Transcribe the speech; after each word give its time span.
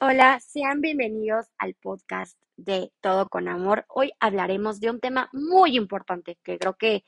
Hola, 0.00 0.38
sean 0.38 0.80
bienvenidos 0.80 1.46
al 1.58 1.74
podcast 1.74 2.38
de 2.56 2.92
Todo 3.00 3.28
con 3.28 3.48
Amor. 3.48 3.84
Hoy 3.88 4.12
hablaremos 4.20 4.78
de 4.78 4.90
un 4.90 5.00
tema 5.00 5.28
muy 5.32 5.76
importante 5.76 6.38
que 6.44 6.56
creo 6.56 6.76
que 6.76 7.04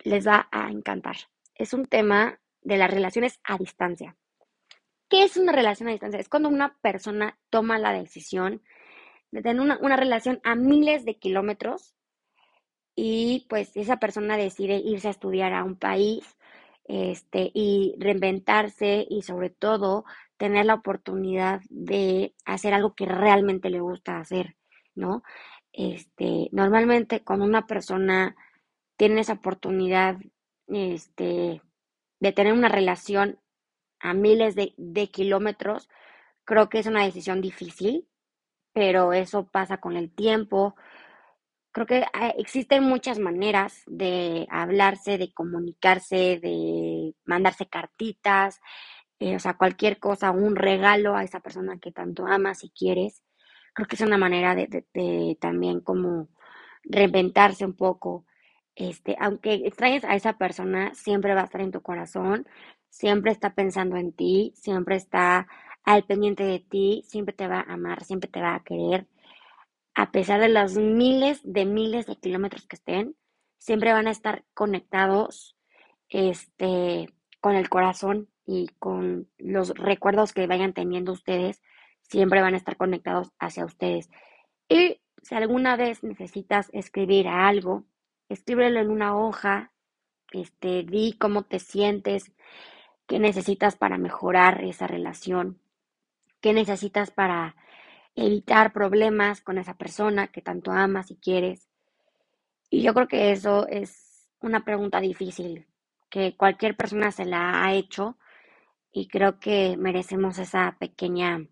les 0.00 0.26
va 0.26 0.48
a 0.50 0.68
encantar. 0.68 1.14
Es 1.54 1.74
un 1.74 1.86
tema 1.86 2.40
de 2.62 2.76
las 2.76 2.90
relaciones 2.90 3.38
a 3.44 3.56
distancia. 3.56 4.16
¿Qué 5.08 5.22
es 5.22 5.36
una 5.36 5.52
relación 5.52 5.88
a 5.88 5.92
distancia? 5.92 6.18
Es 6.18 6.28
cuando 6.28 6.48
una 6.48 6.76
persona 6.80 7.38
toma 7.50 7.78
la 7.78 7.92
decisión 7.92 8.62
de 9.30 9.40
tener 9.40 9.60
una, 9.60 9.96
relación 9.96 10.40
a 10.42 10.56
miles 10.56 11.04
de 11.04 11.20
kilómetros 11.20 11.94
y 12.96 13.46
pues 13.48 13.76
esa 13.76 13.98
persona 13.98 14.36
decide 14.36 14.78
irse 14.78 15.06
a 15.06 15.12
estudiar 15.12 15.52
a 15.52 15.62
un 15.62 15.76
país 15.76 16.36
este, 16.82 17.52
y 17.54 17.94
reinventarse 18.00 19.06
y 19.08 19.22
sobre 19.22 19.50
todo 19.50 20.04
tener 20.38 20.66
la 20.66 20.74
oportunidad 20.74 21.60
de 21.68 22.34
hacer 22.44 22.72
algo 22.74 22.94
que 22.94 23.06
realmente 23.06 23.70
le 23.70 23.80
gusta 23.80 24.18
hacer, 24.18 24.56
¿no? 24.94 25.22
Este, 25.72 26.48
normalmente 26.52 27.22
cuando 27.22 27.44
una 27.44 27.66
persona 27.66 28.36
tiene 28.96 29.20
esa 29.20 29.34
oportunidad, 29.34 30.16
este, 30.68 31.62
de 32.20 32.32
tener 32.32 32.52
una 32.52 32.68
relación 32.68 33.38
a 34.00 34.14
miles 34.14 34.54
de, 34.54 34.74
de 34.76 35.08
kilómetros, 35.10 35.88
creo 36.44 36.68
que 36.68 36.78
es 36.78 36.86
una 36.86 37.04
decisión 37.04 37.40
difícil, 37.40 38.08
pero 38.72 39.12
eso 39.12 39.46
pasa 39.48 39.78
con 39.78 39.96
el 39.96 40.10
tiempo, 40.10 40.76
Creo 41.72 41.86
que 41.86 42.04
ah, 42.12 42.30
existen 42.36 42.82
muchas 42.82 43.18
maneras 43.18 43.82
de 43.86 44.46
hablarse, 44.50 45.18
de 45.18 45.32
comunicarse, 45.32 46.40
de 46.40 47.14
mandarse 47.24 47.66
cartitas, 47.68 48.60
eh, 49.20 49.36
o 49.36 49.38
sea, 49.40 49.54
cualquier 49.56 49.98
cosa, 49.98 50.30
un 50.30 50.56
regalo 50.56 51.16
a 51.16 51.24
esa 51.24 51.40
persona 51.40 51.78
que 51.78 51.92
tanto 51.92 52.26
amas 52.26 52.64
y 52.64 52.70
quieres. 52.70 53.22
Creo 53.74 53.86
que 53.88 53.96
es 53.96 54.02
una 54.02 54.18
manera 54.18 54.54
de, 54.54 55.36
también 55.40 55.80
como 55.80 56.28
reinventarse 56.84 57.64
un 57.64 57.76
poco. 57.76 58.26
Este, 58.76 59.16
aunque 59.20 59.54
extrañes 59.66 60.04
a 60.04 60.14
esa 60.16 60.38
persona, 60.38 60.94
siempre 60.94 61.34
va 61.34 61.42
a 61.42 61.44
estar 61.44 61.60
en 61.60 61.72
tu 61.72 61.82
corazón, 61.82 62.46
siempre 62.90 63.32
está 63.32 63.54
pensando 63.54 63.96
en 63.96 64.12
ti, 64.12 64.52
siempre 64.56 64.96
está 64.96 65.48
al 65.84 66.04
pendiente 66.04 66.44
de 66.44 66.60
ti, 66.60 67.02
siempre 67.06 67.34
te 67.34 67.48
va 67.48 67.60
a 67.60 67.72
amar, 67.74 68.04
siempre 68.04 68.30
te 68.30 68.40
va 68.40 68.54
a 68.54 68.64
querer 68.64 69.06
a 69.98 70.12
pesar 70.12 70.40
de 70.40 70.48
los 70.48 70.76
miles 70.76 71.40
de 71.42 71.64
miles 71.64 72.06
de 72.06 72.14
kilómetros 72.14 72.68
que 72.68 72.76
estén, 72.76 73.16
siempre 73.58 73.92
van 73.92 74.06
a 74.06 74.12
estar 74.12 74.44
conectados 74.54 75.56
este, 76.08 77.12
con 77.40 77.56
el 77.56 77.68
corazón 77.68 78.28
y 78.48 78.70
con 78.78 79.28
los 79.36 79.74
recuerdos 79.74 80.32
que 80.32 80.46
vayan 80.46 80.72
teniendo 80.72 81.12
ustedes, 81.12 81.60
siempre 82.00 82.40
van 82.40 82.54
a 82.54 82.56
estar 82.56 82.78
conectados 82.78 83.30
hacia 83.38 83.66
ustedes. 83.66 84.08
Y 84.70 85.02
si 85.22 85.34
alguna 85.34 85.76
vez 85.76 86.02
necesitas 86.02 86.70
escribir 86.72 87.28
algo, 87.28 87.84
escríbelo 88.30 88.80
en 88.80 88.88
una 88.88 89.14
hoja, 89.14 89.70
este, 90.32 90.82
di 90.82 91.12
cómo 91.18 91.42
te 91.42 91.58
sientes, 91.58 92.32
qué 93.06 93.18
necesitas 93.18 93.76
para 93.76 93.98
mejorar 93.98 94.64
esa 94.64 94.86
relación, 94.86 95.60
qué 96.40 96.54
necesitas 96.54 97.10
para 97.10 97.54
evitar 98.14 98.72
problemas 98.72 99.42
con 99.42 99.58
esa 99.58 99.74
persona 99.74 100.28
que 100.28 100.40
tanto 100.40 100.70
amas 100.70 101.10
y 101.10 101.16
quieres. 101.16 101.68
Y 102.70 102.80
yo 102.80 102.94
creo 102.94 103.08
que 103.08 103.30
eso 103.30 103.68
es 103.68 104.30
una 104.40 104.64
pregunta 104.64 105.00
difícil, 105.00 105.66
que 106.08 106.34
cualquier 106.34 106.78
persona 106.78 107.10
se 107.10 107.26
la 107.26 107.62
ha 107.62 107.74
hecho 107.74 108.16
y 108.98 109.06
creo 109.06 109.38
que 109.38 109.76
merecemos 109.76 110.38
esa 110.38 110.76
pequeña 110.80 111.46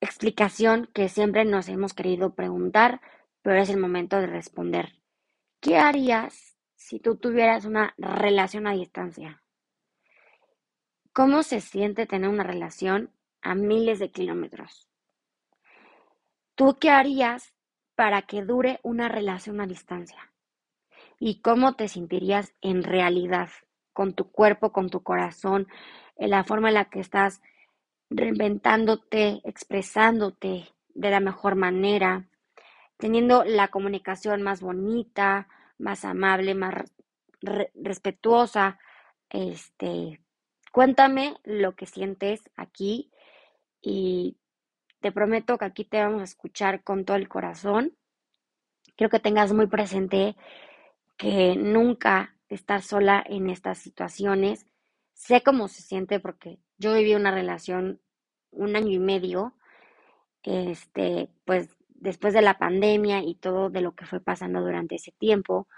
explicación 0.00 0.90
que 0.92 1.08
siempre 1.08 1.46
nos 1.46 1.66
hemos 1.70 1.94
querido 1.94 2.34
preguntar, 2.34 3.00
pero 3.40 3.56
es 3.58 3.70
el 3.70 3.78
momento 3.78 4.20
de 4.20 4.26
responder. 4.26 5.00
¿Qué 5.60 5.78
harías 5.78 6.58
si 6.74 7.00
tú 7.00 7.16
tuvieras 7.16 7.64
una 7.64 7.94
relación 7.96 8.66
a 8.66 8.72
distancia? 8.72 9.42
¿Cómo 11.14 11.42
se 11.42 11.62
siente 11.62 12.06
tener 12.06 12.28
una 12.28 12.44
relación 12.44 13.10
a 13.40 13.54
miles 13.54 13.98
de 13.98 14.10
kilómetros? 14.10 14.90
¿Tú 16.54 16.76
qué 16.78 16.90
harías 16.90 17.54
para 17.94 18.20
que 18.22 18.42
dure 18.42 18.78
una 18.82 19.08
relación 19.08 19.58
a 19.62 19.66
distancia? 19.66 20.34
¿Y 21.18 21.40
cómo 21.40 21.76
te 21.76 21.88
sentirías 21.88 22.52
en 22.60 22.82
realidad 22.82 23.48
con 23.92 24.14
tu 24.14 24.30
cuerpo, 24.30 24.72
con 24.72 24.90
tu 24.90 25.02
corazón, 25.02 25.68
en 26.16 26.30
la 26.30 26.44
forma 26.44 26.68
en 26.68 26.74
la 26.74 26.86
que 26.86 27.00
estás 27.00 27.40
reinventándote, 28.10 29.40
expresándote 29.44 30.68
de 30.94 31.10
la 31.10 31.20
mejor 31.20 31.56
manera, 31.56 32.28
teniendo 32.98 33.44
la 33.44 33.68
comunicación 33.68 34.42
más 34.42 34.60
bonita, 34.60 35.48
más 35.78 36.04
amable, 36.04 36.54
más 36.54 36.74
re- 37.40 37.72
respetuosa? 37.74 38.78
Este, 39.30 40.20
cuéntame 40.72 41.36
lo 41.44 41.74
que 41.74 41.86
sientes 41.86 42.42
aquí 42.56 43.10
y 43.80 44.36
te 45.00 45.12
prometo 45.12 45.58
que 45.58 45.64
aquí 45.64 45.84
te 45.84 46.02
vamos 46.02 46.20
a 46.20 46.24
escuchar 46.24 46.82
con 46.84 47.04
todo 47.04 47.16
el 47.16 47.28
corazón. 47.28 47.96
Quiero 48.96 49.10
que 49.10 49.20
tengas 49.20 49.52
muy 49.52 49.66
presente 49.66 50.36
que 51.16 51.56
nunca 51.56 52.36
estás 52.54 52.86
sola 52.86 53.22
en 53.26 53.50
estas 53.50 53.78
situaciones. 53.78 54.66
Sé 55.14 55.42
cómo 55.42 55.68
se 55.68 55.82
siente 55.82 56.20
porque 56.20 56.58
yo 56.78 56.94
viví 56.94 57.14
una 57.14 57.30
relación 57.30 58.00
un 58.50 58.76
año 58.76 58.90
y 58.90 58.98
medio, 58.98 59.54
este, 60.42 61.30
pues 61.44 61.76
después 61.88 62.34
de 62.34 62.42
la 62.42 62.58
pandemia 62.58 63.22
y 63.22 63.34
todo 63.36 63.70
de 63.70 63.80
lo 63.80 63.94
que 63.94 64.06
fue 64.06 64.20
pasando 64.20 64.60
durante 64.60 64.96
ese 64.96 65.12
tiempo, 65.12 65.68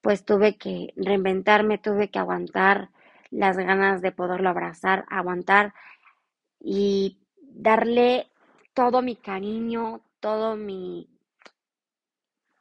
pues 0.00 0.24
tuve 0.24 0.58
que 0.58 0.92
reinventarme, 0.96 1.78
tuve 1.78 2.10
que 2.10 2.18
aguantar 2.18 2.90
las 3.30 3.56
ganas 3.56 4.02
de 4.02 4.12
poderlo 4.12 4.50
abrazar, 4.50 5.04
aguantar 5.08 5.74
y 6.60 7.18
darle 7.40 8.30
todo 8.74 9.02
mi 9.02 9.16
cariño, 9.16 10.02
todo 10.20 10.56
mi, 10.56 11.08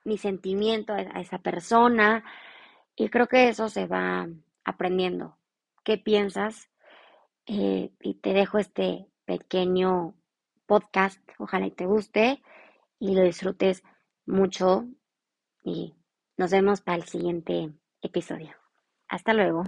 mi 0.05 0.17
sentimiento 0.17 0.93
a 0.93 1.19
esa 1.19 1.39
persona 1.39 2.23
y 3.01 3.09
creo 3.09 3.27
que 3.27 3.49
eso 3.49 3.67
se 3.67 3.87
va 3.87 4.29
aprendiendo. 4.63 5.35
¿Qué 5.83 5.97
piensas? 5.97 6.69
Eh, 7.47 7.91
y 7.99 8.13
te 8.13 8.31
dejo 8.33 8.59
este 8.59 9.07
pequeño 9.25 10.13
podcast, 10.67 11.19
ojalá 11.39 11.65
y 11.65 11.71
te 11.71 11.87
guste 11.87 12.43
y 12.99 13.15
lo 13.15 13.23
disfrutes 13.23 13.81
mucho 14.27 14.85
y 15.63 15.95
nos 16.37 16.51
vemos 16.51 16.81
para 16.81 16.97
el 16.97 17.05
siguiente 17.05 17.71
episodio. 18.03 18.51
Hasta 19.07 19.33
luego. 19.33 19.59